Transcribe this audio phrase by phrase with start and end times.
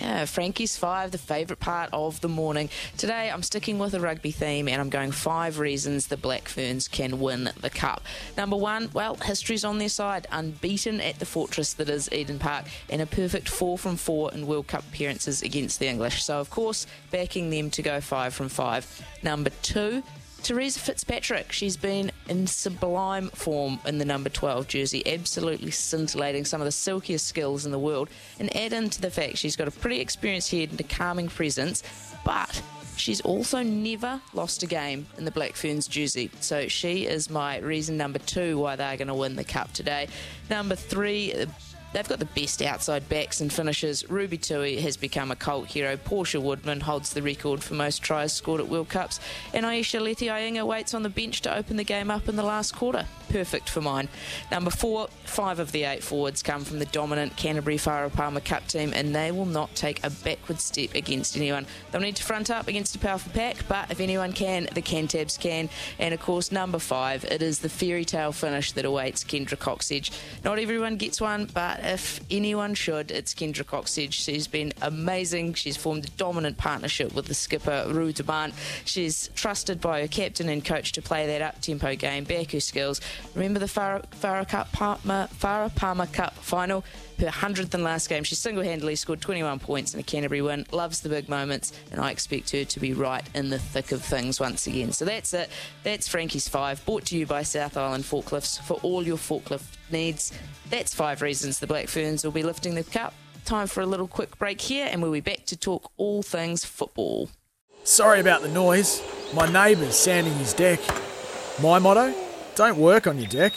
[0.00, 2.70] Yeah, Frankie's Five, the favourite part of the morning.
[2.96, 6.88] Today I'm sticking with a rugby theme and I'm going five reasons the Black Ferns
[6.88, 8.02] can win the Cup.
[8.36, 10.26] Number one, well, history's on their side.
[10.30, 14.46] Unbeaten at the fortress that is Eden Park and a perfect four from four in
[14.46, 16.22] World Cup appearances against the English.
[16.24, 18.86] So, of course, backing them to go five from five.
[19.22, 20.02] Number two,
[20.42, 26.60] Theresa Fitzpatrick, she's been in sublime form in the number 12 jersey, absolutely scintillating, some
[26.60, 28.10] of the silkiest skills in the world.
[28.40, 31.84] And add into the fact she's got a pretty experienced head and a calming presence,
[32.24, 32.60] but
[32.96, 36.28] she's also never lost a game in the Black Ferns jersey.
[36.40, 40.08] So she is my reason number two why they're going to win the cup today.
[40.50, 41.46] Number three,
[41.92, 44.08] They've got the best outside backs and finishers.
[44.08, 45.96] Ruby Tui has become a cult hero.
[45.96, 49.20] Portia Woodman holds the record for most tries scored at World Cups.
[49.52, 50.30] And Ayesha Leti
[50.62, 53.06] waits on the bench to open the game up in the last quarter.
[53.28, 54.08] Perfect for mine.
[54.50, 58.66] Number four, five of the eight forwards come from the dominant Canterbury Farah Palmer Cup
[58.66, 61.66] team, and they will not take a backward step against anyone.
[61.90, 65.38] They'll need to front up against a powerful pack, but if anyone can, the Cantabs
[65.38, 65.70] can.
[65.98, 70.10] And of course, number five, it is the fairy tale finish that awaits Kendra Cocksedge.
[70.44, 74.12] Not everyone gets one, but if anyone should, it's Kendra Cocksedge.
[74.12, 75.54] She's been amazing.
[75.54, 78.52] She's formed a dominant partnership with the skipper, Ru Taban.
[78.84, 82.60] She's trusted by her captain and coach to play that up tempo game, back her
[82.60, 83.00] skills.
[83.34, 86.84] Remember the Farah, Farah, Cup, Palmer, Farah Palmer Cup final?
[87.18, 90.66] Her 100th and last game, she single handedly scored 21 points in a Canterbury win.
[90.72, 94.02] Loves the big moments, and I expect her to be right in the thick of
[94.02, 94.90] things once again.
[94.90, 95.48] So that's it.
[95.84, 100.32] That's Frankie's Five, brought to you by South Island Forklifts for all your forklift needs.
[100.68, 103.14] That's five reasons the Black Ferns will be lifting the cup.
[103.46, 106.66] Time for a little quick break here, and we'll be back to talk all things
[106.66, 107.30] football.
[107.82, 109.00] Sorry about the noise.
[109.32, 110.80] My neighbour's sanding his deck.
[111.62, 112.14] My motto
[112.56, 113.54] don't work on your deck,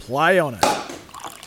[0.00, 0.64] play on it.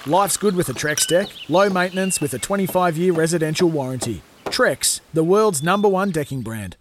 [0.08, 4.22] Life's good with a Trex deck, low maintenance with a 25 year residential warranty.
[4.46, 6.78] Trex, the world's number one decking brand.